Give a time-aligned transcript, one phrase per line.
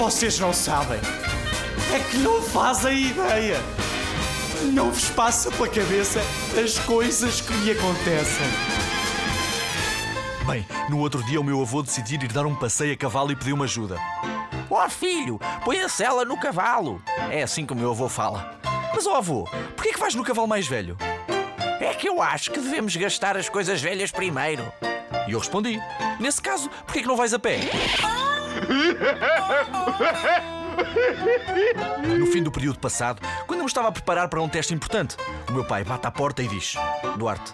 [0.00, 0.98] Vocês não sabem.
[1.94, 3.58] É que não fazem ideia.
[4.72, 6.22] Não vos passa pela cabeça
[6.58, 8.46] as coisas que me acontecem.
[10.46, 13.36] Bem, no outro dia o meu avô decidiu ir dar um passeio a cavalo e
[13.36, 13.98] pediu-me ajuda.
[14.70, 17.02] Ó filho, põe a cela no cavalo.
[17.30, 18.58] É assim que o meu avô fala.
[18.94, 19.46] Mas, ó avô,
[19.76, 20.96] porquê é que vais no cavalo mais velho?
[21.78, 24.64] É que eu acho que devemos gastar as coisas velhas primeiro.
[25.28, 25.78] E eu respondi:
[26.18, 27.60] Nesse caso, porquê é que não vais a pé?
[32.18, 35.16] No fim do período passado, quando eu me estava a preparar para um teste importante,
[35.48, 36.74] o meu pai bate à porta e diz:
[37.16, 37.52] Duarte,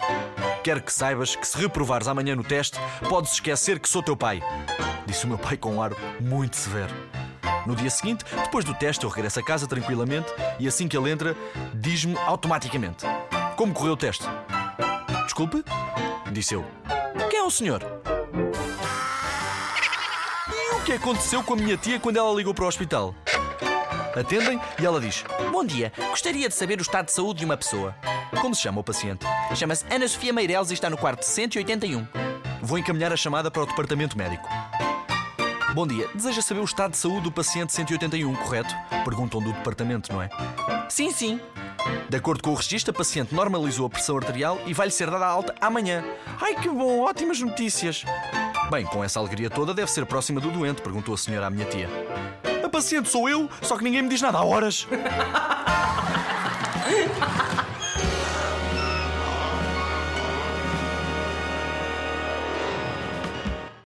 [0.63, 2.79] quero que saibas que se reprovares amanhã no teste,
[3.09, 4.43] podes esquecer que sou teu pai.
[5.07, 6.95] Disse o meu pai com um ar muito severo.
[7.67, 11.11] No dia seguinte, depois do teste, eu regresso a casa tranquilamente e assim que ele
[11.11, 11.37] entra,
[11.75, 13.05] diz-me automaticamente:
[13.57, 14.25] Como correu o teste?
[15.25, 15.65] Desculpe?
[16.31, 16.65] Disse eu.
[17.29, 17.83] Quem é o senhor?
[20.87, 23.13] Que aconteceu com a minha tia quando ela ligou para o hospital?
[24.15, 27.57] Atendem e ela diz: Bom dia, gostaria de saber o estado de saúde de uma
[27.57, 27.93] pessoa.
[28.41, 29.27] Como se chama o paciente?
[29.57, 32.07] Chama-se Ana Sofia Meireles e está no quarto 181.
[32.63, 34.49] Vou encaminhar a chamada para o departamento médico.
[35.75, 38.73] Bom dia, deseja saber o estado de saúde do paciente 181, correto?
[39.05, 40.29] Perguntam do departamento, não é?
[40.89, 41.41] Sim, sim.
[42.09, 45.27] De acordo com o registro, a paciente normalizou a pressão arterial e vai-lhe ser dada
[45.27, 46.05] alta amanhã.
[46.41, 48.05] Ai que bom, ótimas notícias!
[48.71, 51.65] Bem, com essa alegria toda, deve ser próxima do doente, perguntou a senhora à minha
[51.67, 51.89] tia.
[52.65, 54.89] A paciente sou eu, só que ninguém me diz nada há horas.